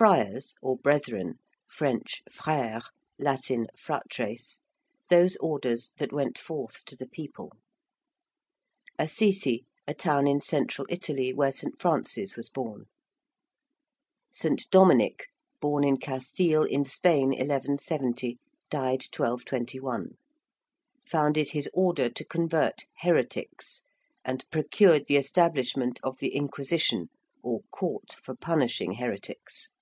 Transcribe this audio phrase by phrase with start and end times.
[0.00, 1.34] ~Friars~, or brethren
[1.66, 2.84] (French frères,
[3.18, 4.60] Latin fratres):
[5.10, 7.52] those orders that went forth to the people.
[8.98, 11.78] ~Assisi~: a town in Central Italy where St.
[11.78, 12.86] Francis was born.
[14.32, 14.70] ~St.
[14.70, 15.26] Dominic~:
[15.60, 18.38] born in Castile, in Spain, 1170,
[18.70, 20.16] died 1221;
[21.04, 23.82] founded his order to convert 'heretics,'
[24.24, 27.10] and procured the establishment of the ~Inquisition~,
[27.42, 29.72] or court for punishing heretics.